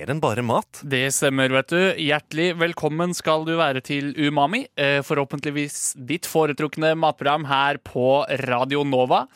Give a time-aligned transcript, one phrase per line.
[0.00, 0.78] Mer enn bare mat.
[0.88, 1.80] Det stemmer, vet du.
[2.00, 4.62] Hjertelig velkommen skal du være til Umami.
[4.72, 9.26] Eh, Forhåpentligvis ditt foretrukne matprogram her på Radio Nova.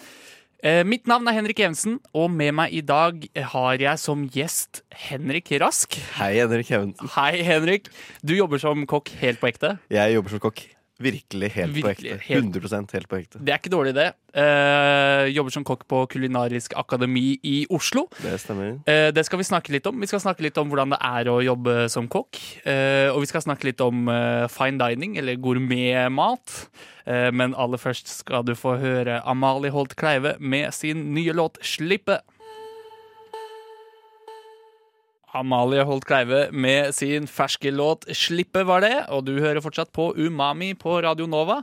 [0.64, 4.80] Eh, Mitt navn er Henrik Evensen, og med meg i dag har jeg som gjest
[5.04, 5.98] Henrik Rask.
[6.16, 7.12] Hei, Henrik Evensen.
[7.12, 7.92] Hei, Henrik.
[8.24, 9.74] Du jobber som kokk helt på ekte.
[9.92, 10.64] Jeg jobber som kokk.
[11.02, 12.18] Virkelig helt på ekte.
[12.22, 13.40] 100% helt på ekte.
[13.42, 14.12] Det er ikke dårlig, det.
[14.34, 18.06] Eh, jobber som kokk på Kulinarisk akademi i Oslo.
[18.22, 18.76] Det stemmer.
[18.86, 19.98] Eh, Det skal vi snakke litt om.
[20.00, 22.38] Vi skal snakke litt om hvordan det er å jobbe som kokk.
[22.64, 26.68] Eh, Og vi skal snakke litt om eh, fine dining, eller gourmetmat.
[27.06, 31.58] Eh, Men aller først skal du få høre Amalie Holt Kleive med sin nye låt
[31.60, 32.20] 'Slippe'.
[35.34, 38.94] Amalie Holt Kleive med sin ferske låt 'Slippe' var det.
[39.10, 41.62] Og du hører fortsatt på Umami på Radio Nova.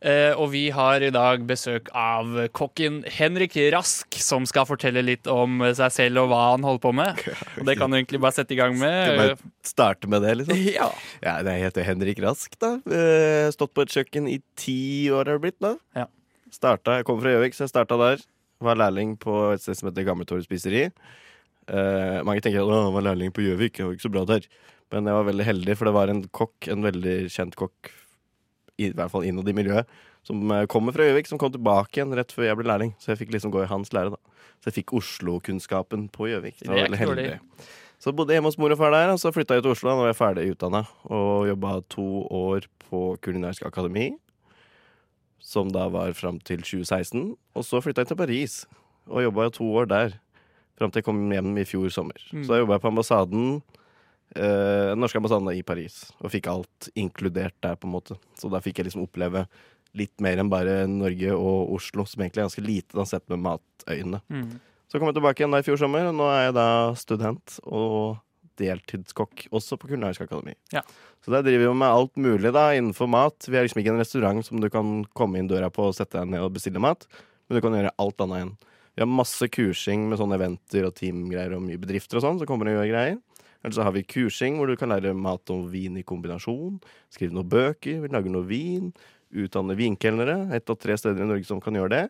[0.00, 5.28] Eh, og vi har i dag besøk av kokken Henrik Rask, som skal fortelle litt
[5.28, 7.20] om seg selv og hva han holder på med.
[7.60, 8.96] Og det kan du egentlig bare sette i gang med.
[9.04, 10.56] Skal jeg bare starte med det, liksom?
[10.72, 10.88] Ja.
[11.20, 12.78] Ja, det heter Henrik Rask, da.
[12.88, 15.74] Eh, Stått på et kjøkken i ti år, har det blitt, da.
[15.94, 16.08] Ja.
[16.50, 18.24] Starta, Jeg kommer fra Gjøvik, så jeg starta der.
[18.64, 20.86] Var lærling på et sted som heter Gammeltorget spiseri.
[21.70, 24.26] Eh, mange tenker at «Å, han var lærling på Gjøvik, det var ikke så bra
[24.28, 24.46] der.
[24.90, 27.92] Men jeg var veldig heldig, for det var en kokk, en veldig kjent kokk,
[28.80, 29.90] i hvert fall innad i miljøet,
[30.26, 32.94] som eh, kommer fra Gjøvik, som kom tilbake igjen rett før jeg ble lærling.
[32.98, 34.40] Så jeg fikk liksom gå i hans lære, da.
[34.60, 36.58] Så jeg fikk Oslo-kunnskapen på Gjøvik.
[36.60, 37.28] Det var veldig heldig.
[37.28, 37.68] dårlig.
[38.00, 39.92] Så bodde hjemme hos mor og far der, og så flytta jeg til Oslo.
[39.92, 40.82] Da var jeg ferdig utdanna
[41.12, 44.10] og jobba to år på Kulinarisk akademi.
[45.40, 47.34] Som da var fram til 2016.
[47.56, 48.54] Og så flytta jeg til Paris
[49.10, 50.16] og jobba to år der.
[50.80, 52.22] Fram til jeg kom hjem i fjor sommer.
[52.32, 52.44] Mm.
[52.46, 53.50] Så da jobba jeg på ambassaden,
[54.32, 56.06] eh, den norske ambassaden i Paris.
[56.24, 58.16] Og fikk alt inkludert der, på en måte.
[58.40, 59.44] Så da fikk jeg liksom oppleve
[59.98, 63.42] litt mer enn bare Norge og Oslo, som egentlig er ganske lite da sett med
[63.44, 64.22] matøyne.
[64.32, 64.58] Mm.
[64.90, 66.68] Så kom jeg tilbake igjen da i fjor sommer, og nå er jeg da
[66.98, 68.18] student og
[68.60, 70.56] deltidskokk også på Kulinarisk akademi.
[70.74, 70.82] Ja.
[71.24, 73.46] Så der driver vi med alt mulig da innenfor mat.
[73.46, 76.18] Vi er liksom ikke en restaurant som du kan komme inn døra på og sette
[76.18, 77.06] deg ned og bestille mat,
[77.46, 78.52] men du kan gjøre alt annet igjen.
[78.94, 82.48] Vi har masse kursing med sånne eventer og teamgreier og mye bedrifter og sånn Så
[82.48, 83.20] kommer det gjøre greier.
[83.60, 86.78] Eller så har vi kursing hvor du kan lære mat og vin i kombinasjon.
[87.12, 88.90] Skrive noen bøker, vi lager noe vin.
[89.30, 90.48] Utdanne vinkelnere.
[90.56, 92.04] Ett av tre steder i Norge som kan gjøre det.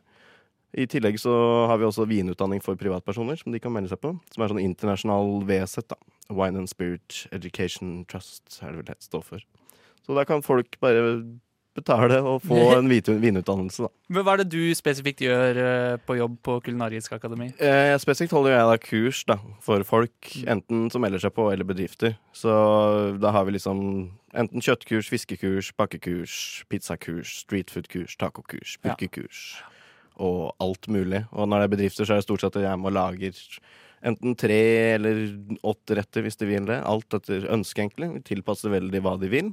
[0.79, 1.33] I tillegg så
[1.67, 4.13] har vi også vinutdanning for privatpersoner, som de kan melde seg på.
[4.31, 5.99] Som er sånn internasjonal VSET, da.
[6.31, 9.43] Wine and Spirit Education Trust, er det vel det står for.
[10.07, 11.03] Så da kan folk bare
[11.77, 13.91] betale og få en vinutdannelse, da.
[14.11, 17.51] Men hva er det du spesifikt gjør eh, på jobb på Kulinarisk akademi?
[17.63, 21.69] Eh, spesifikt holder jeg da kurs da, for folk, enten som melder seg på, eller
[21.69, 22.17] bedrifter.
[22.37, 22.51] Så
[23.23, 23.83] da har vi liksom
[24.39, 26.39] enten kjøttkurs, fiskekurs, bakkekurs,
[26.71, 29.69] pizzakurs, streetfoodkurs, tacokurs, Ja.
[30.21, 31.25] og alt mulig.
[31.33, 33.33] Og når det er bedrifter, så er det stort sett at jeg må lage
[34.01, 34.61] enten tre
[34.97, 35.19] eller
[35.67, 36.79] åtte retter hvis de vil det.
[36.89, 38.23] Alt etter ønske, egentlig.
[38.29, 39.51] Tilpasser veldig hva de vil.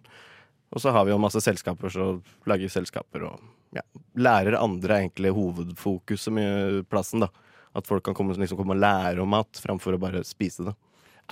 [0.74, 2.10] Og så har vi jo masse selskaper, så
[2.50, 3.44] lager selskaper og
[3.76, 3.84] ja,
[4.20, 7.32] lærer andre er egentlig hovedfokuset med plassen, da.
[7.78, 10.74] At folk kan komme, liksom komme og lære om mat, framfor å bare spise det.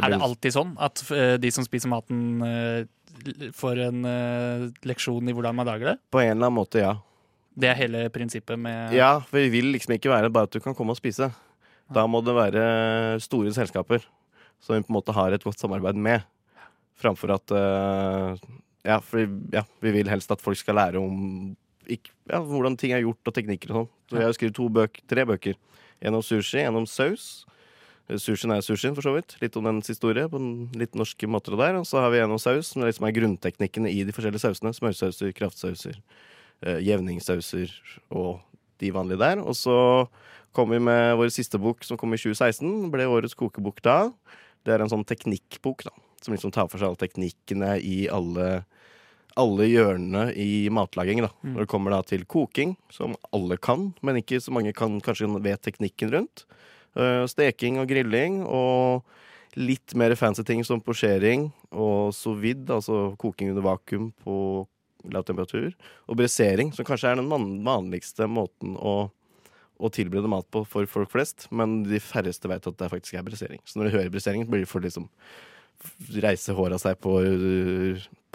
[0.04, 5.32] Er det alltid sånn at eh, de som spiser maten, eh, får en eh, leksjon
[5.32, 5.96] i hvordan man lager det?
[6.12, 6.98] På en eller annen måte, ja.
[7.56, 10.60] Det er hele prinsippet med Ja, for vi vil liksom ikke være bare at du
[10.64, 11.32] kan komme og spise.
[11.94, 12.66] Da må det være
[13.24, 14.04] store selskaper
[14.64, 16.26] som vi på en måte har et godt samarbeid med.
[17.00, 18.46] Framfor at eh,
[18.86, 21.56] ja, for ja, vi vil helst at folk skal lære om
[21.92, 23.92] ikke, ja, hvordan ting er gjort og teknikker og sånn.
[24.10, 25.60] Så jeg har skrevet to bøk, tre bøker.
[26.06, 27.46] En om sushi, en om saus.
[28.10, 29.36] Eh, Sushien er sushien, for så vidt.
[29.42, 31.80] Litt om dens historie på den litt norske måter der.
[31.80, 34.74] Og så har vi en om saus, som liksom er grunnteknikkene i de forskjellige sausene.
[34.78, 36.00] Smørsauser, kraftsauser,
[36.66, 37.74] eh, jevningssauser
[38.12, 38.42] og
[38.82, 39.42] de vanlige der.
[39.42, 39.78] Og så
[40.56, 42.90] kom vi med vår siste bok, som kom i 2016.
[42.94, 44.12] Ble årets kokebok da.
[44.66, 45.94] Det er en sånn teknikkbok, da.
[46.22, 48.66] Som liksom tar for seg alle teknikkene i alle,
[49.40, 51.24] alle hjørnene i matlaging.
[51.26, 51.32] da.
[51.44, 51.54] Mm.
[51.54, 55.30] Når det kommer da til koking, som alle kan, men ikke så mange kan kanskje
[55.44, 56.46] vet teknikken rundt.
[56.96, 59.04] Uh, steking og grilling og
[59.60, 64.38] litt mer fancy ting som posjering og sous vide, altså koking under vakuum på
[65.12, 65.74] lav temperatur.
[66.08, 67.30] Og bresering, som kanskje er den
[67.66, 69.10] vanligste måten å,
[69.76, 71.50] å tilberede mat på for folk flest.
[71.52, 73.62] Men de færreste vet at det faktisk er bresering.
[73.68, 75.10] Så når de hører bresering, blir de for liksom
[76.24, 77.18] reise håra seg på,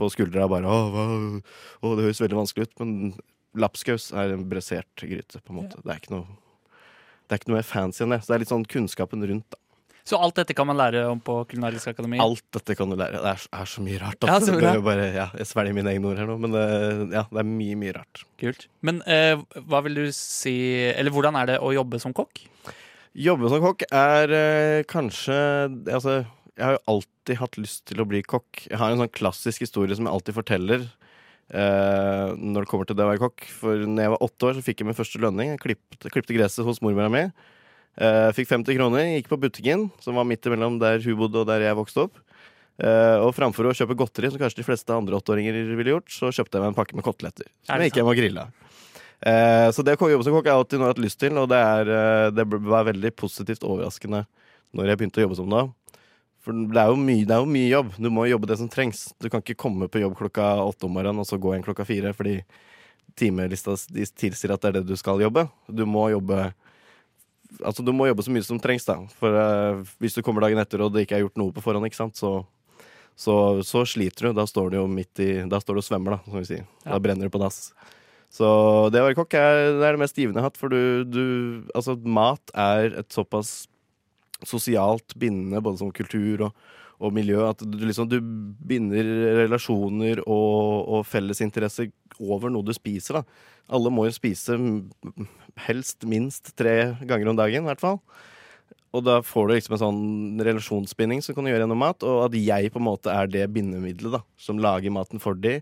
[0.00, 0.78] på skuldra bare å,
[1.80, 2.76] å, det høres veldig vanskelig ut.
[2.82, 2.94] Men
[3.60, 5.80] lapskaus er en bressert gryte, på en måte.
[5.84, 6.28] Det er ikke noe
[7.30, 8.24] det er ikke noe mer fancy enn det.
[8.24, 9.46] Så det er litt sånn kunnskapen rundt.
[9.54, 9.60] da.
[10.10, 12.18] Så alt dette kan man lære om på Kulinarisk akademi?
[12.22, 13.20] Alt dette kan du lære.
[13.22, 14.26] Det er, er så mye rart.
[14.26, 16.64] Ja, så er jo bare, ja, jeg svelger mine egne ord her nå, men det,
[17.14, 18.24] ja, det er mye, mye rart.
[18.42, 18.66] Kult.
[18.86, 19.36] Men eh,
[19.70, 20.56] hva vil du si
[20.90, 22.42] Eller hvordan er det å jobbe som kokk?
[23.20, 25.36] Jobbe som kokk er eh, kanskje
[25.90, 26.20] Altså,
[26.60, 28.66] jeg har jo alltid hatt lyst til å bli kokk.
[28.68, 32.98] Jeg har en sånn klassisk historie som jeg alltid forteller eh, når det kommer til
[32.98, 33.46] det å være kokk.
[33.56, 35.54] For når jeg var åtte år, så fikk jeg min første lønning.
[35.54, 37.24] Jeg klippte, klippte gresset hos mormora mi.
[38.00, 41.48] Eh, fikk 50 kroner, gikk på butikken, som var midt imellom der hun bodde og
[41.48, 42.20] der jeg vokste opp.
[42.80, 46.30] Eh, og framfor å kjøpe godteri, som kanskje de fleste andre åtteåringer ville gjort, så
[46.32, 47.48] kjøpte jeg meg en pakke med koteletter.
[47.48, 48.46] Er Som jeg gikk hjem og grilla.
[49.20, 51.60] Eh, så det å jobbe som kokk har jeg alltid hatt lyst til, og det,
[51.60, 54.24] er, eh, det var veldig positivt overraskende
[54.76, 55.64] når jeg begynte å jobbe som det.
[56.40, 57.92] For det er, jo mye, det er jo mye jobb.
[58.00, 59.10] Du må jobbe det som trengs.
[59.20, 61.84] Du kan ikke komme på jobb klokka åtte om morgenen og så gå igjen klokka
[61.88, 62.38] fire fordi
[63.18, 65.46] timelista de tilsier at det er det du skal jobbe.
[65.68, 66.50] Du må jobbe
[67.66, 68.94] Altså du må jobbe så mye som trengs, da.
[69.18, 71.88] For uh, hvis du kommer dagen etter og det ikke er gjort noe på forhånd,
[71.88, 72.44] ikke sant, så,
[73.18, 73.34] så,
[73.66, 74.36] så sliter du.
[74.38, 76.62] Da står du jo midt i Da står du og svømmer, da, som vi sier.
[76.84, 76.92] Ja.
[76.94, 77.72] Da brenner du på dass.
[78.30, 78.46] Så
[78.94, 81.02] det å være kokk er det, er det mest givende jeg har hatt, for du,
[81.10, 81.24] du
[81.74, 83.64] Altså, mat er et såpass
[84.48, 86.66] sosialt bindende, både som kultur og,
[87.00, 89.06] og miljø, at du liksom du binder
[89.42, 91.90] relasjoner og, og fellesinteresser
[92.20, 93.46] over noe du spiser, da.
[93.70, 94.56] Alle må jo spise
[95.68, 98.00] helst minst tre ganger om dagen, i hvert fall.
[98.90, 102.34] Og da får du liksom en sånn relasjonsbinding som kan gjøre gjennom mat, og at
[102.34, 105.60] jeg på en måte er det bindemiddelet da, som lager maten for de.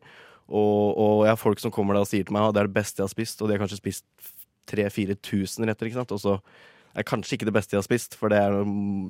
[0.49, 2.71] Og, og jeg har folk som kommer da og sier til meg at det er
[2.71, 4.07] det beste jeg har spist, og de har kanskje spist
[4.73, 6.15] 3000-4000 retter, ikke sant.
[6.17, 6.39] Og så
[6.99, 8.57] er kanskje ikke det beste jeg har spist, for det er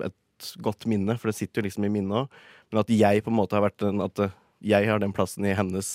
[0.09, 2.43] et godt minne, for det sitter jo liksom i minnet òg.
[2.71, 5.47] Men at jeg på en måte har vært den At uh, jeg har den plassen
[5.47, 5.89] i hennes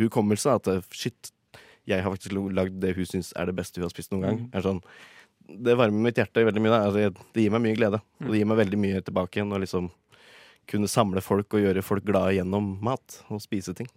[0.00, 0.54] hukommelse.
[0.60, 1.32] At uh, shit,
[1.88, 4.40] jeg har faktisk lagd det hun syns er det beste hun har spist noen gang.
[4.46, 4.64] Mm.
[4.64, 4.82] Sånn,
[5.46, 6.80] det varmer mitt hjerte veldig mye.
[6.80, 8.02] Altså, det gir meg mye glede.
[8.24, 9.54] Og det gir meg veldig mye tilbake igjen.
[9.54, 9.90] Å liksom
[10.70, 13.90] kunne samle folk og gjøre folk glade gjennom mat og spise ting.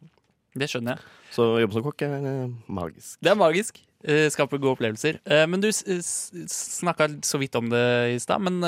[0.60, 1.14] Det skjønner jeg.
[1.34, 3.18] Så å jobbe som kokk er eh, magisk.
[3.24, 3.80] Det er magisk.
[4.04, 5.20] Eh, skaper gode opplevelser.
[5.28, 7.86] Eh, men du snakka så vidt om det
[8.16, 8.44] i stad.
[8.44, 8.64] Men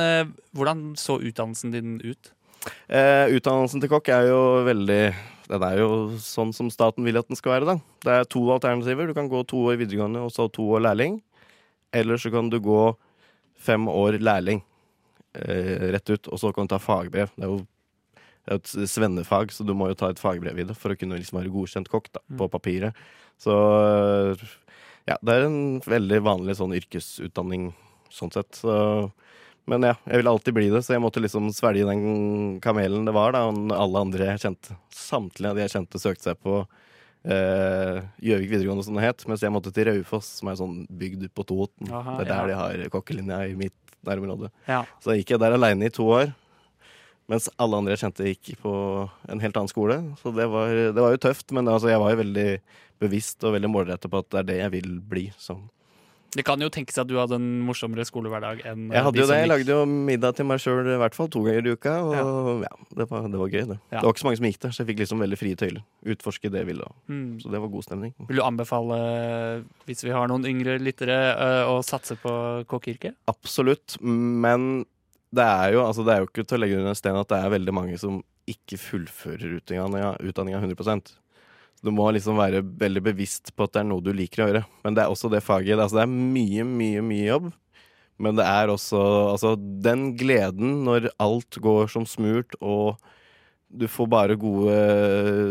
[0.55, 2.33] hvordan så utdannelsen din ut?
[2.91, 5.03] Eh, utdannelsen til kokk er jo veldig
[5.51, 5.87] Den er jo
[6.21, 7.73] sånn som staten vil at den skal være.
[7.73, 9.07] da Det er to alternativer.
[9.07, 11.21] Du kan gå to år videregående og så to år lærling.
[11.91, 12.95] Eller så kan du gå
[13.59, 14.61] fem år lærling
[15.35, 17.33] eh, rett ut, og så kan du ta fagbrev.
[17.35, 17.65] Det er jo
[18.45, 20.97] det er et svennefag, så du må jo ta et fagbrev i det for å
[20.97, 22.97] kunne liksom være godkjent kokk da, på papiret.
[23.41, 24.45] Så eh,
[25.09, 27.71] ja, det er en veldig vanlig sånn yrkesutdanning
[28.11, 28.63] sånn sett.
[28.63, 28.73] Så
[29.69, 33.13] men ja, jeg ville alltid bli det, så jeg måtte liksom svelge den kamelen det
[33.15, 33.35] var.
[33.35, 36.57] da, og Alle andre jeg kjente, samtlige av de jeg kjente, søkte seg på
[37.29, 39.25] eh, Gjøvik videregående, som det het.
[39.29, 41.93] Mens jeg måtte til Raufoss, som er sånn bygd på Toten.
[41.93, 42.49] Aha, det er der ja.
[42.49, 43.77] de har kokkelinja i mitt
[44.07, 44.49] nærområde.
[44.65, 44.81] Ja.
[45.03, 46.33] Så gikk jeg der aleine i to år.
[47.31, 48.71] Mens alle andre jeg kjente, gikk på
[49.31, 50.01] en helt annen skole.
[50.19, 52.47] Så det var, det var jo tøft, men altså, jeg var jo veldig
[53.01, 55.29] bevisst og veldig målrettet på at det er det jeg vil bli.
[55.39, 55.55] Så.
[56.31, 59.19] Det kan jo tenkes at du hadde en morsommere skolehverdag enn eh, Jeg hadde de
[59.19, 61.67] jo som det, jeg lagde jo middag til meg sjøl i hvert fall to ganger
[61.67, 61.95] i uka.
[62.05, 62.13] Og
[62.63, 63.77] ja, det, var, det var gøy, det.
[63.91, 63.97] Ja.
[63.97, 65.83] Det var ikke så mange som gikk der, så jeg fikk liksom veldig frie tøyler.
[66.13, 66.87] Utforske det jeg ville.
[67.11, 67.25] Mm.
[67.43, 68.15] Så det var god stemning.
[68.29, 69.01] Vil du anbefale,
[69.89, 72.33] hvis vi har noen yngre lyttere, eh, å satse på
[72.71, 73.19] kokkeyrket?
[73.31, 74.85] Absolutt, men
[75.31, 77.31] det er jo, altså, det er jo ikke til å legge under en sten at
[77.31, 78.19] det er veldig mange som
[78.51, 81.13] ikke fullfører utdanninga, utdanninga 100%
[81.85, 84.63] Du må liksom være veldig bevisst på at det er noe du liker å gjøre.
[84.83, 85.79] Men det er også det faget.
[85.79, 87.47] Altså, det er mye, mye, mye jobb.
[88.21, 88.99] Men det er også
[89.31, 92.99] altså, den gleden når alt går som smurt, og
[93.71, 94.75] du får bare gode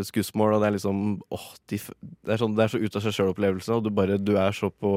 [0.06, 0.98] skussmål, og det er liksom
[1.32, 4.20] åh, de, det, er sånn, det er så ut av seg sjøl-opplevelse, og du, bare,
[4.20, 4.92] du er så på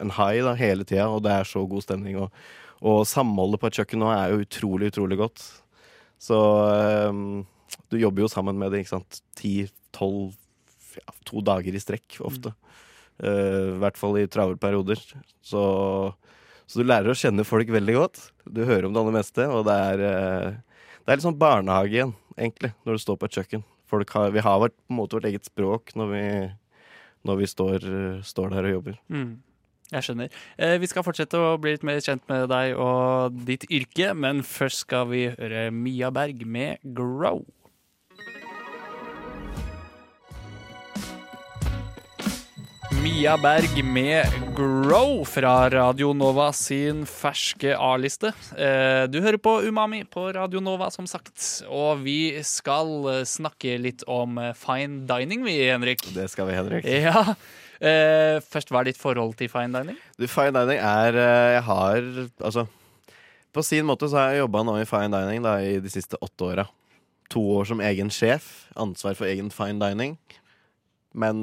[0.00, 2.16] en high da, hele tida, og det er så god stemning.
[2.24, 2.32] Og,
[2.86, 5.42] og samholdet på et kjøkken nå er jo utrolig, utrolig godt.
[6.22, 6.36] Så
[7.10, 7.42] um,
[7.90, 9.20] du jobber jo sammen med det, ikke sant.
[9.38, 10.36] Ti, tolv,
[10.98, 12.52] ja, to dager i strekk ofte.
[13.18, 15.00] Eh, I hvert fall i travle perioder.
[15.42, 15.62] Så,
[16.66, 18.22] så du lærer å kjenne folk veldig godt.
[18.46, 21.96] Du hører om det aller meste, og det er uh, Det er litt sånn barnehage
[21.96, 23.66] igjen, egentlig, når du står på et kjøkken.
[23.88, 26.24] Har, vi har vært, på en måte vårt eget språk når vi,
[27.24, 27.86] når vi står,
[28.28, 28.98] står der og jobber.
[29.08, 29.30] Mm.
[29.88, 30.32] Jeg skjønner.
[30.60, 34.42] Eh, vi skal fortsette å bli litt mer kjent med deg og ditt yrke, men
[34.44, 37.46] først skal vi høre Mia Berg med 'Grow'.
[43.00, 44.26] Mia Berg med
[44.56, 48.32] 'Grow' fra Radio Nova sin ferske A-liste.
[48.56, 51.62] Eh, Du hører på Umami på Radio Nova, som sagt.
[51.68, 56.02] Og vi skal snakke litt om fine dining, vi, Henrik.
[56.12, 56.84] Det skal vi, Henrik.
[56.84, 57.34] Ja.
[57.80, 59.98] Eh, Først, hva er ditt forhold til fine dining?
[60.18, 62.00] Du, fine dining er eh, Jeg har
[62.42, 62.66] Altså,
[63.54, 66.18] på sin måte så har jeg jobba nå i fine dining da, i de siste
[66.22, 66.66] åtte åra.
[67.32, 68.68] To år som egen sjef.
[68.78, 70.16] Ansvar for egen fine dining.
[71.18, 71.38] Men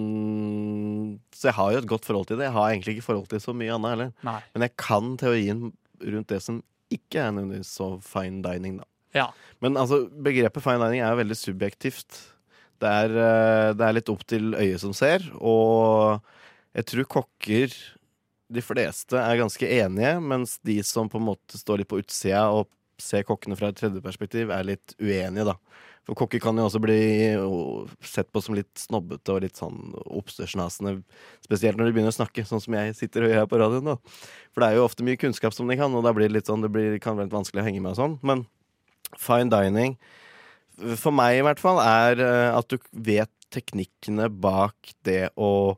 [1.36, 2.50] Så jeg har jo et godt forhold til det.
[2.50, 4.12] Jeg har egentlig ikke forhold til så mye annet heller.
[4.28, 4.40] Nei.
[4.54, 5.64] Men jeg kan teorien
[6.04, 6.62] rundt det som
[6.94, 8.86] ikke er nødvendigvis så fine dining, da.
[9.16, 9.26] Ja.
[9.64, 12.20] Men altså, begrepet fine dining er jo veldig subjektivt.
[12.86, 16.22] Det er, eh, det er litt opp til øyet som ser, og
[16.76, 17.76] jeg tror kokker
[18.46, 22.44] De fleste er ganske enige, mens de som på en måte står litt på utsida
[22.54, 22.68] og
[23.02, 25.56] ser kokkene fra et tredje perspektiv, er litt uenige, da.
[26.06, 27.00] For kokker kan jo også bli
[27.42, 31.00] oh, sett på som litt snobbete og litt sånn oppstørsnasende.
[31.42, 33.90] Spesielt når de begynner å snakke, sånn som jeg sitter og gjør her på radioen.
[33.90, 33.98] da
[34.54, 36.52] For det er jo ofte mye kunnskap som de kan, og da blir det litt
[36.52, 38.20] sånn, det blir, kan være litt vanskelig å henge med og sånn.
[38.22, 38.46] Men
[39.18, 39.98] fine dining,
[41.00, 45.76] for meg i hvert fall, er eh, at du vet teknikkene bak det å,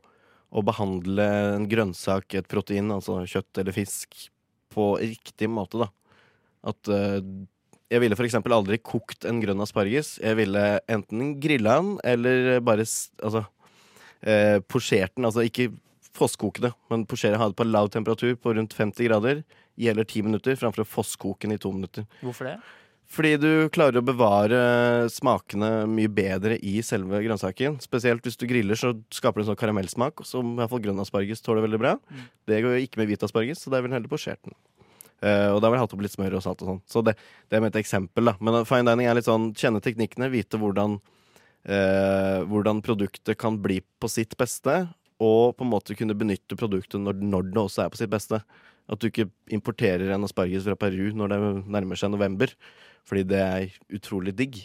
[0.50, 4.26] å behandle en grønnsak, et protein, altså kjøtt eller fisk,
[4.74, 5.92] på riktig måte, da.
[6.68, 7.22] At uh,
[7.88, 10.16] jeg ville eksempel aldri kokt en grønn asparges.
[10.20, 13.44] Jeg ville enten grilla den, eller bare altså,
[14.20, 15.24] eh, posjert den.
[15.24, 15.70] Altså ikke
[16.18, 19.42] fosskoke det, men posjere, det på lav temperatur på rundt 50 grader
[19.78, 22.02] Gjelder eller 10 minutter, framfor å fosskoke den i to minutter.
[22.18, 22.56] Hvorfor det?
[23.08, 24.58] Fordi du klarer å bevare
[25.08, 27.78] smakene mye bedre i selve grønnsaken.
[27.80, 31.00] Spesielt hvis du griller, så skaper det en sånn karamellsmak, som i hvert fall grønn
[31.00, 31.94] asparges tåler veldig bra.
[32.48, 34.56] Det går jo ikke med hvit asparges, så det er vel heller posjert den.
[35.18, 36.82] Uh, og da vil jeg hatt opp litt smør og salt og sånn.
[36.86, 37.16] Så det,
[37.50, 38.36] det er med et eksempel, da.
[38.44, 41.00] Men fine dining er litt sånn kjenne teknikkene, vite hvordan,
[41.72, 44.84] uh, hvordan produktet kan bli på sitt beste,
[45.18, 48.38] og på en måte kunne benytte produktet når, når det også er på sitt beste.
[48.88, 52.52] At du ikke importerer en asparges fra Peru når det nærmer seg november,
[53.08, 54.58] fordi det er utrolig digg.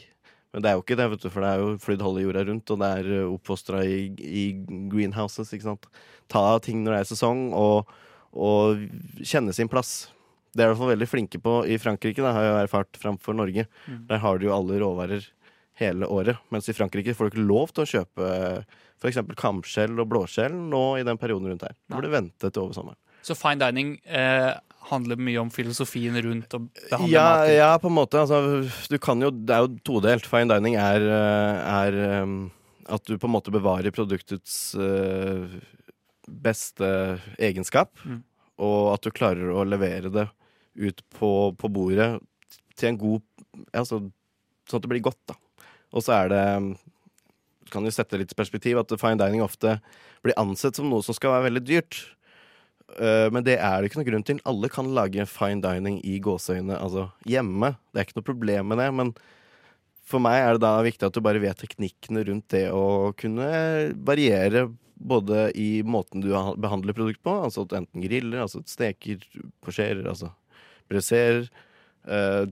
[0.54, 2.44] Men det er jo ikke det, vet du, for det er jo flydd halve jorda
[2.46, 4.44] rundt, og det er oppfostra i, i
[4.92, 5.88] greenhouses, ikke sant.
[6.30, 7.90] Ta ting når det er sesong, og,
[8.38, 8.84] og
[9.26, 10.12] kjenne sin plass.
[10.54, 13.00] Det er i hvert fall veldig flinke på i Frankrike, det har jeg jo erfart
[13.02, 13.66] framfor Norge.
[14.12, 15.26] Der har du jo alle råvarer
[15.82, 16.38] hele året.
[16.54, 18.28] Mens i Frankrike får du ikke lov til å kjøpe
[19.02, 19.18] f.eks.
[19.40, 21.74] kamskjell og blåskjell nå i den perioden rundt her.
[21.90, 23.00] Du burde vente til over sommeren.
[23.24, 24.52] Så fine dining eh,
[24.90, 27.52] handler mye om filosofien rundt å behandle Ja, mat.
[27.54, 28.20] ja, på en måte.
[28.20, 30.28] Altså, du kan jo, det er jo todelt.
[30.30, 32.36] Fine dining er, eh, er um,
[32.92, 35.56] at du på en måte bevarer produktets eh,
[36.28, 36.90] beste
[37.40, 37.96] egenskap.
[38.04, 38.22] Mm.
[38.64, 40.28] Og at du klarer å levere det
[40.76, 42.18] ut på, på bordet
[42.80, 43.22] til en god
[43.78, 44.02] altså,
[44.64, 45.36] Sånn at det blir godt, da.
[45.94, 46.44] Og så er det
[47.68, 49.76] Du kan jo sette litt perspektiv at fine dining ofte
[50.24, 52.00] blir ansett som noe som skal være veldig dyrt.
[53.00, 54.42] Eh, Men det er det ikke noe grunn til.
[54.50, 57.74] Alle kan lage fine dining i gåseøyne, altså hjemme.
[57.92, 59.14] Det er ikke noe problem med det, men
[60.04, 63.48] for meg er det da viktig at du bare vet teknikkene rundt det å kunne
[64.06, 64.68] variere
[65.04, 66.30] både i måten du
[66.62, 69.24] behandler produkt på, altså at du enten griller, altså steker,
[69.64, 70.30] posjerer, altså
[70.92, 71.48] bresserer.
[72.08, 72.46] eh,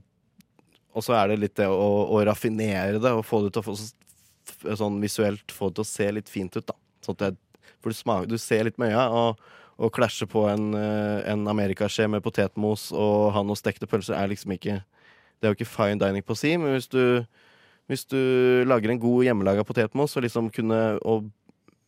[0.91, 3.67] og så er det litt det å, å raffinere det og få det til å
[3.69, 3.77] få
[4.75, 6.75] sånn visuelt få det til å se litt fint ut, da.
[7.05, 9.39] Sånn at det, for du, smaker, du ser litt med øya, og,
[9.81, 14.29] og klasje på en, eh, en amerikaskje med potetmos og ha noen stekte pølser er
[14.31, 14.81] liksom ikke
[15.41, 17.25] Det er jo ikke fine dining på si, men hvis du,
[17.89, 21.31] hvis du lager en god hjemmelaga potetmos og liksom kunne og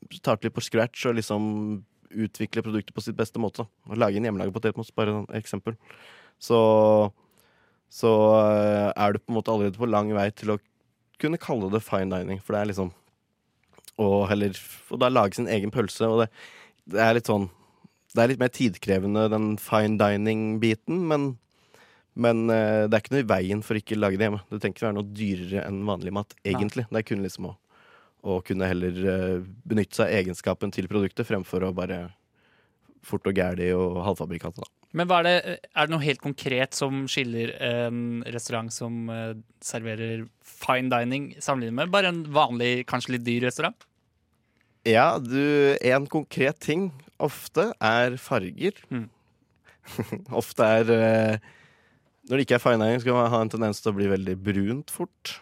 [0.10, 3.68] starte litt på scratch og liksom utvikle produktet på sitt beste måte.
[3.86, 5.78] Og lage en hjemmelaga potetmos, bare et eksempel,
[6.42, 7.14] så
[7.94, 8.10] så
[8.42, 10.60] eh, er du på en måte allerede på lang vei til å
[11.22, 12.42] kunne kalle det fine dining.
[12.42, 12.94] For det er liksom
[14.02, 14.58] Og heller
[14.90, 16.08] Og da lage sin egen pølse.
[16.10, 16.32] Og det,
[16.90, 17.52] det er litt sånn
[18.14, 21.34] Det er litt mer tidkrevende, den fine dining-biten, men
[22.14, 24.44] men eh, det er ikke noe i veien for ikke å lage det hjemme.
[24.52, 26.86] Det trenger ikke være noe dyrere enn vanlig mat, egentlig.
[26.92, 27.54] Det er kun liksom å,
[28.30, 32.04] å kunne heller eh, benytte seg av egenskapen til produktet, fremfor å bare
[33.04, 34.80] fort og gæli og halvfabrikatet, da.
[34.94, 39.32] Men er, det, er det noe helt konkret som skiller en restaurant som eh,
[39.66, 43.88] serverer fine dining, sammenlignet med bare en vanlig, kanskje litt dyr restaurant?
[44.86, 46.92] Ja, du, en konkret ting
[47.26, 48.80] ofte er farger.
[48.92, 49.08] Mm.
[50.42, 51.50] ofte er eh,
[52.30, 54.38] Når det ikke er fine dining, skal man ha en tendens til å bli veldig
[54.40, 55.38] brunt fort.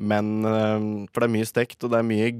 [0.00, 2.30] Men eh, For det er mye stekt, og det er mye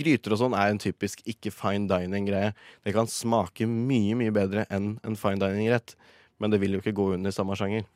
[0.00, 2.52] Gryter og sånn er en typisk ikke fine dining-greie.
[2.82, 5.94] Det kan smake mye, mye bedre enn en fine dining-rett,
[6.42, 7.86] men det vil jo ikke gå under samme sjanger.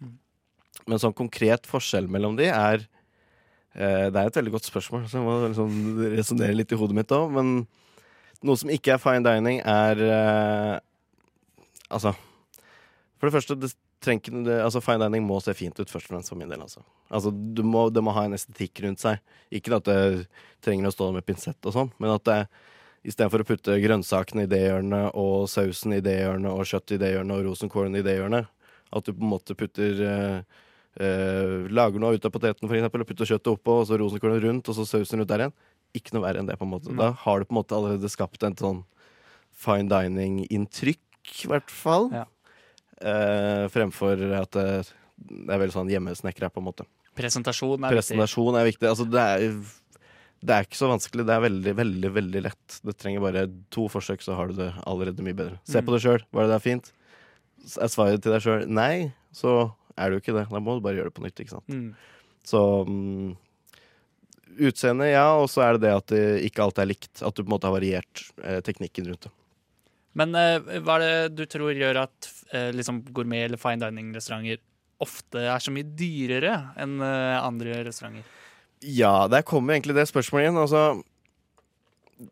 [0.89, 2.87] Men sånn konkret forskjell mellom de er
[3.75, 5.75] eh, Det er et veldig godt spørsmål, så jeg må liksom
[6.15, 7.35] resonnere litt i hodet mitt òg.
[7.35, 7.55] Men
[8.47, 10.79] Noe som ikke er fine dining, er eh,
[11.91, 12.15] Altså
[13.19, 16.15] For det første, det trenger det, altså, fine dining må se fint ut, først og
[16.15, 16.63] fremst for min del.
[16.65, 16.81] Altså,
[17.11, 19.21] altså du må, Det må ha en estetikk rundt seg.
[19.53, 20.27] Ikke at det
[20.65, 22.41] trenger å stå med pinsett og sånn, men at det
[23.07, 26.99] istedenfor å putte grønnsakene i det hjørnet, og sausen i det hjørnet, og kjøtt i
[27.01, 28.51] det hjørnet, og rosenkålen i det hjørnet,
[28.91, 30.59] at du på en måte putter eh,
[31.01, 34.43] eh, Lager noe ut av poteten, for eksempel, og putter kjøttet oppå, og så rosenkålen
[34.45, 35.57] rundt, og så sausen rundt der igjen.
[35.97, 36.93] Ikke noe verre enn det, på en måte.
[36.97, 38.85] Da har du på en måte allerede skapt en sånn
[39.61, 42.09] fine dining-inntrykk, i hvert fall.
[42.15, 42.25] Ja.
[43.01, 44.67] Eh, fremfor at det,
[45.19, 46.87] det er veldig sånn hjemmesnekra, på en måte.
[47.19, 47.97] Presentasjon er viktig.
[47.99, 48.89] Presentasjon er viktig.
[48.89, 49.47] Altså, det er,
[50.47, 51.27] det er ikke så vanskelig.
[51.29, 52.79] Det er veldig, veldig veldig lett.
[52.87, 53.43] Det trenger bare
[53.75, 55.59] to forsøk, så har du det allerede mye bedre.
[55.69, 55.87] Se Mm.
[55.91, 56.25] på det sjøl.
[56.33, 56.93] Var det der fint?
[57.83, 60.47] Er svaret til deg sjøl nei, så er det jo ikke det.
[60.55, 61.41] Da må du bare gjøre det på nytt.
[61.43, 61.69] ikke sant?
[61.69, 61.95] Mm.
[62.47, 62.63] Så
[64.59, 67.13] Utseende, ja, og så er det det at det ikke alt er likt.
[67.23, 69.33] At du på en måte har variert eh, teknikken rundt det.
[70.19, 74.59] Men eh, hva er det du tror gjør at eh, liksom gourmet- eller fine dining-restauranter
[75.01, 78.27] ofte er så mye dyrere enn eh, andre restauranter?
[78.83, 80.61] Ja, der kommer egentlig det spørsmålet igjen.
[80.61, 80.83] Altså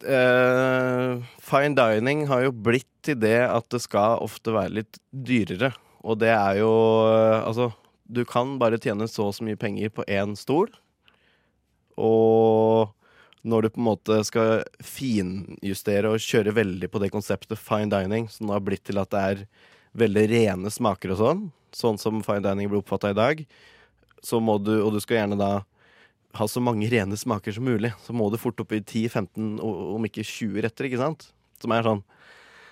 [0.05, 5.73] eh, Fine dining har jo blitt til det at det skal ofte være litt dyrere.
[6.03, 6.73] Og det er jo
[7.09, 7.71] eh, Altså,
[8.09, 10.71] du kan bare tjene så og så mye penger på én stol.
[11.99, 12.95] Og
[13.49, 18.29] når du på en måte skal finjustere og kjøre veldig på det konseptet fine dining,
[18.33, 19.43] som har blitt til at det er
[19.99, 21.43] veldig rene smaker og sånn,
[21.75, 23.43] sånn som fine dining blir oppfatta i dag,
[24.25, 25.53] så må du, og du skal gjerne da
[26.39, 30.09] ha så mange rene smaker som mulig, så må du fort opp i 10-15, om
[30.09, 31.31] ikke 20 retter, ikke sant?
[31.63, 32.05] Som er sånn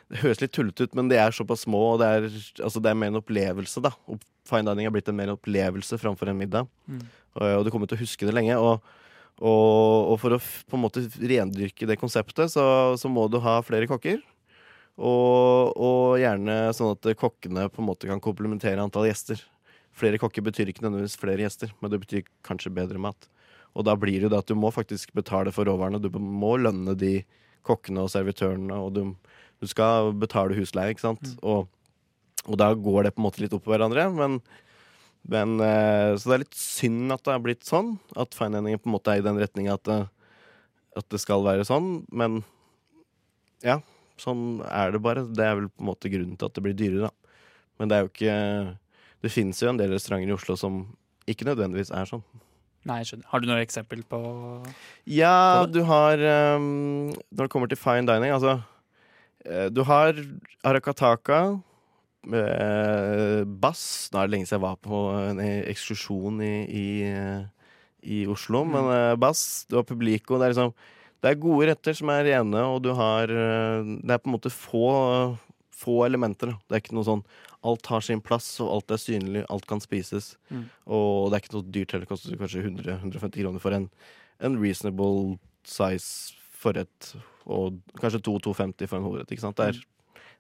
[0.06, 2.26] Det høres litt tullete ut, men de er såpass små, og det er,
[2.62, 3.90] altså det er mer en opplevelse, da.
[4.06, 6.68] Og fine dining har blitt en mer opplevelse framfor en middag.
[6.87, 7.00] Mm.
[7.35, 8.54] Og, og du kommer til å huske det lenge.
[8.62, 8.85] Og,
[9.37, 12.64] og, og for å på en måte rendyrke det konseptet, så,
[12.97, 14.23] så må du ha flere kokker.
[14.97, 19.43] Og, og gjerne sånn at kokkene på en måte kan komplementere antall gjester.
[19.97, 23.28] Flere kokker betyr ikke nødvendigvis flere gjester, men det betyr kanskje bedre mat.
[23.76, 26.00] Og da blir det jo det at du må faktisk betale for råvarene.
[26.00, 27.19] Du må lønne de
[27.66, 29.03] kokkene og servitørene, og du,
[29.61, 31.35] du skal betale husleie, ikke sant.
[31.44, 31.68] Og,
[32.46, 34.09] og da går det på en måte litt opp på hverandre.
[34.16, 34.40] Men,
[35.29, 37.95] men eh, Så det er litt synd at det har blitt sånn.
[38.17, 40.09] At fine-dining på en måte er i den retninga at, det-
[40.97, 42.05] at det skal være sånn.
[42.12, 42.43] Men
[43.65, 43.81] ja,
[44.21, 45.27] sånn er det bare.
[45.29, 47.35] Det er vel på en måte grunnen til at det blir dyrere, da.
[47.79, 48.79] Men det er jo ikke
[49.27, 50.83] Det finnes jo en del restauranter i Oslo som
[51.27, 52.23] ikke nødvendigvis er sånn.
[52.87, 53.27] Nei, jeg skjønner.
[53.33, 54.19] Har du noe eksempel på
[55.11, 56.21] Ja, På du har
[56.57, 58.61] um, Når det kommer til fine dining, altså
[59.45, 60.15] eh, Du har
[60.62, 61.41] Arakataka.
[62.35, 64.09] Eh, bass.
[64.12, 67.73] Nå er det lenge siden jeg var på en ekskursjon i, i, eh,
[68.17, 69.65] i Oslo, men eh, bass.
[69.71, 70.39] Du har Publico.
[70.39, 70.75] Det er liksom
[71.23, 74.53] Det er gode retter som er rene, og du har Det er på en måte
[74.53, 75.37] få,
[75.73, 76.53] få elementer.
[76.53, 76.59] da.
[76.69, 77.25] Det er ikke noe sånn
[77.67, 80.37] Alt har sin plass, og alt er synlig, alt kan spises.
[80.51, 80.69] Mm.
[80.87, 82.07] Og det er ikke noe dyrt heller.
[82.07, 83.89] Koster kanskje 100-150 kroner for en,
[84.39, 87.17] en reasonable size forrett.
[87.47, 89.35] Og kanskje 2-250 for en hovedrett.
[89.35, 89.59] Ikke sant?
[89.59, 89.81] Det er,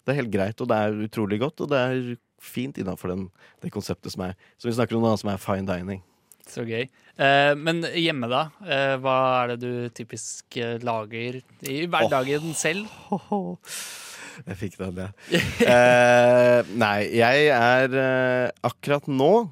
[0.06, 3.72] det er helt greit, og det er utrolig godt, og det er fint innafor det
[3.74, 6.04] konseptet som er Så vi snakker om noe annet som er fine dining.
[6.46, 6.84] Så gøy.
[7.18, 8.44] Eh, men hjemme, da?
[8.62, 12.86] Eh, hva er det du typisk eh, lager i hverdagen selv?
[14.46, 15.38] Jeg fikk den, ja.
[15.64, 19.46] eh, nei, jeg er eh, Akkurat nå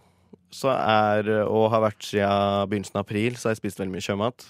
[0.52, 4.04] så er og har vært siden begynnelsen av april, så har jeg spist veldig mye
[4.04, 4.44] sjømat.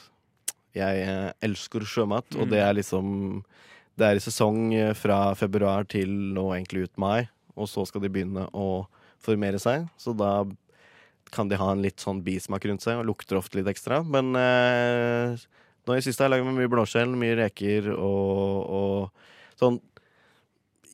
[0.77, 3.07] Jeg eh, elsker sjømat, og det er liksom
[3.95, 8.03] Det er i sesong eh, fra februar til nå egentlig ut mai, og så skal
[8.03, 8.85] de begynne å
[9.25, 10.43] formere seg, så da
[11.35, 14.03] kan de ha en litt sånn bismak rundt seg, og lukter ofte litt ekstra.
[14.07, 15.47] Men eh,
[15.87, 19.81] nå i siste har jeg laget mye blåskjell, mye reker og, og sånn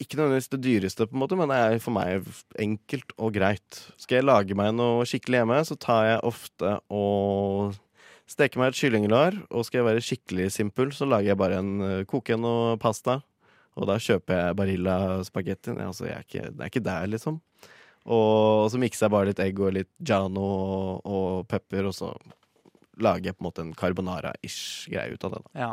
[0.01, 2.25] ikke nødvendigvis det dyreste, på en måte, men det er for meg
[2.61, 3.83] enkelt og greit.
[4.01, 7.77] Skal jeg lage meg noe skikkelig hjemme, så tar jeg ofte og
[8.31, 9.39] steker meg et kyllinglår.
[9.51, 12.79] Og skal jeg være skikkelig simpel, så lager jeg bare en eh, koker jeg noe
[12.81, 13.21] pasta.
[13.79, 15.75] Og da kjøper jeg Barilla spagetti.
[15.77, 17.41] Altså, jeg er ikke, det er ikke der, liksom.
[18.11, 22.15] Og så mikser jeg bare litt egg og litt giano og, og pepper, og så
[23.01, 25.43] lager jeg på en måte en carbonara-ish greie ut av det.
[25.45, 25.53] da.
[25.61, 25.73] Ja.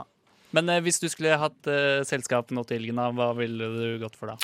[0.55, 3.97] Men eh, hvis du skulle hatt eh, selskap nå til helgen, da, hva ville du
[3.99, 4.37] gått for da?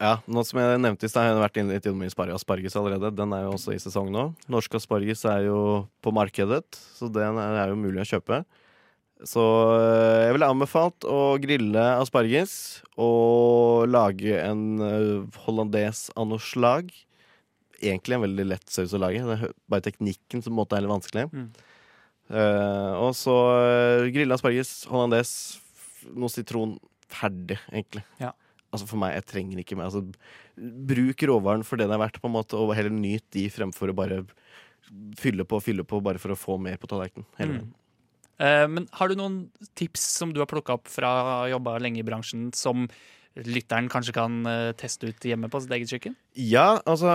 [0.00, 2.10] Ja, nå som jeg nevnte i stad, har jeg vært inne i til og med
[2.10, 3.12] i spar- asparges allerede.
[3.16, 4.26] Den er jo også i sesong nå.
[4.52, 5.60] Norsk asparges er jo
[6.04, 6.64] på markedet,
[6.96, 8.42] så den er er jo mulig å kjøpe.
[9.28, 9.42] Så
[9.76, 12.52] eh, jeg ville anbefalt å grille asparges
[13.00, 16.88] og lage en eh, hollandes annoslag.
[17.80, 19.20] Egentlig en veldig lett saus å lage.
[19.24, 21.26] Det er hø- bare teknikken som på en måte er litt vanskelig.
[21.32, 21.46] Mm.
[22.30, 25.32] Eh, og så uh, grille asparges, hollandes,
[26.14, 26.76] noe sitron,
[27.10, 28.04] ferdig, egentlig.
[28.22, 28.30] Ja.
[28.70, 29.90] Altså For meg, jeg trenger ikke mer.
[29.90, 30.04] Altså,
[30.90, 33.90] bruk råvaren for det det er verdt, på en måte, og heller nyt de fremfor
[33.90, 34.22] å bare
[35.18, 37.26] fylle på og fylle på bare for å få mer på tallerkenen.
[37.38, 37.70] Mm.
[38.40, 39.40] Eh, men har du noen
[39.78, 42.86] tips som du har plukka opp fra jobba lenge i bransjen, som
[43.46, 46.16] lytteren kanskje kan eh, teste ut hjemme på sitt eget kjøkken?
[46.38, 47.10] Ja, altså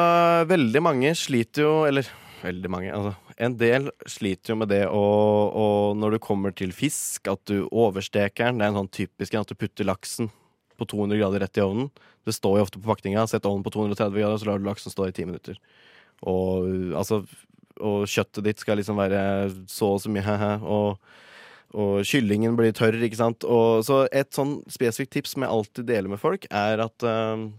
[0.47, 2.07] veldig mange sliter jo Eller
[2.43, 7.27] veldig mange, altså En del sliter jo med det og Når du kommer til fisk,
[7.27, 8.59] at du oversteker den.
[8.59, 10.31] Det er en sånn typisk at du putter laksen
[10.75, 11.89] på 200 grader rett i ovnen.
[12.27, 13.27] Det står jo ofte på pakninga.
[13.27, 15.59] Sett ovnen på 230 grader, så lar du laksen stå i ti minutter.
[16.23, 17.25] Og altså
[17.83, 20.95] Og kjøttet ditt skal liksom være så og så mye, og
[21.75, 23.43] og kyllingen blir tørr, ikke sant.
[23.43, 27.49] Og, så et sånn spesifikt tips som jeg alltid deler med folk, er at uh,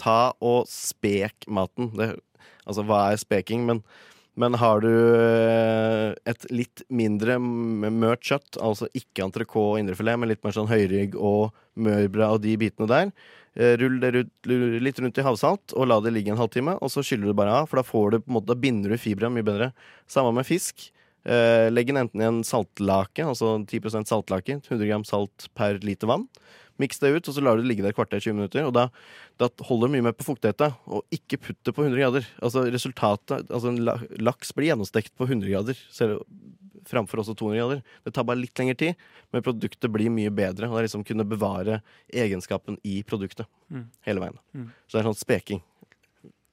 [0.00, 1.90] ta og spek maten.
[1.98, 2.14] Det,
[2.64, 3.66] altså, hva er speking?
[3.68, 3.82] Men,
[4.40, 10.30] men har du eh, et litt mindre mørt kjøtt, altså ikke entrecôte og indrefilet, men
[10.30, 13.12] litt mer sånn høyrygg og mørbra og de bitene der,
[13.58, 14.24] eh, rull det
[14.80, 17.58] litt rundt i havsalt og la det ligge en halvtime, og så skyller du bare
[17.60, 19.72] av, for da, får du, på en måte, da binder du fibra mye bedre.
[20.08, 20.88] Samme med fisk.
[21.22, 26.08] Eh, legg den enten i en saltlake, altså 10% saltlake, 100 gram salt per liter
[26.10, 26.26] vann.
[26.80, 28.64] Miks det ut, og så lar du det ligge der et kvarter 20 minutter.
[28.66, 28.86] Og da,
[29.38, 30.74] da holder det mye mer på fuktigheten.
[30.88, 32.26] Og ikke putt det på 100 grader.
[32.42, 33.80] Altså resultatet Altså en
[34.24, 36.22] laks blir gjennomstekt på 100 grader selv,
[36.88, 37.82] framfor også 200 grader.
[38.04, 38.94] Det tar bare litt lengre tid,
[39.32, 40.66] men produktet blir mye bedre.
[40.70, 41.82] Og det er liksom kunne bevare
[42.12, 43.86] egenskapen i produktet Mm.
[44.04, 44.34] hele veien.
[44.54, 44.66] Mm.
[44.86, 45.62] Så det er sånn speking.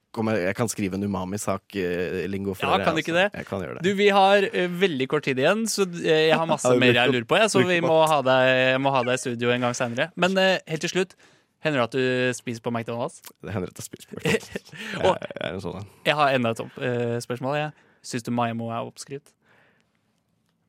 [0.09, 2.85] Jeg, jeg kan skrive en umami-sak-lingo for Ja, dere.
[2.87, 3.27] kan du ikke det?
[3.35, 3.83] Jeg kan gjøre det.
[3.85, 7.13] Du, Vi har uh, veldig kort tid igjen, så eh, jeg har masse mer jeg
[7.13, 7.37] lurer på.
[7.37, 10.09] Jeg, så vi må ha, deg, må ha deg i studio en gang seinere.
[10.19, 11.13] Men uh, helt til slutt,
[11.61, 13.21] hender det at du spiser på McDonald's?
[13.45, 14.73] Det hender at jeg spiser på McDonald's.
[14.97, 15.91] Jeg, jeg er en sånn en.
[16.09, 17.59] Jeg har enda et opp, uh, spørsmål.
[17.61, 17.75] Jeg.
[18.09, 19.29] Syns du Maimo er oppskrytt?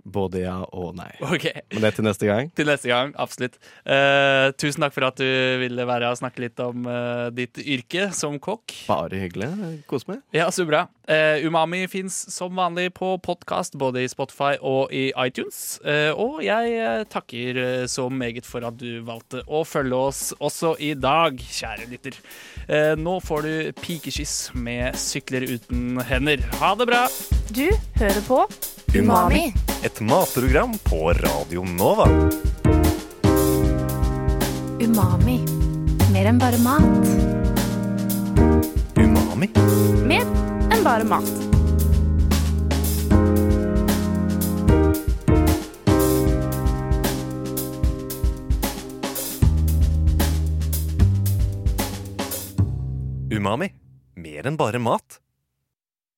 [0.04, 1.10] Både ja og nei.
[1.30, 1.64] Okay.
[1.72, 2.52] Men det er til neste gang.
[2.56, 3.58] Til neste gang, absolutt.
[3.84, 5.28] Uh, tusen takk for at du
[5.62, 8.74] ville være og snakke litt om uh, ditt yrke som kokk.
[8.88, 9.50] Bare hyggelig.
[9.90, 10.24] Kos meg.
[10.36, 10.86] Ja, så bra.
[11.10, 15.80] Uh, Umami fins som vanlig på podkast, både i Spotify og i iTunes.
[15.84, 20.22] Eh, og jeg eh, takker eh, så meget for at du valgte å følge oss
[20.38, 22.18] også i dag, kjære lytter.
[22.68, 26.44] Eh, nå får du pikekyss med sykler uten hender.
[26.60, 27.06] Ha det bra!
[27.50, 27.66] Du
[27.98, 28.44] hører på
[28.94, 29.54] Umami.
[29.82, 32.08] Et matprogram på Radio Nova.
[34.80, 35.36] Umami.
[36.12, 36.82] Mer enn bare mat.
[38.98, 39.50] Umami.
[40.10, 40.26] Mer
[40.74, 41.30] enn bare mat.
[53.30, 53.70] Umami.
[54.16, 55.20] Mer enn bare mat.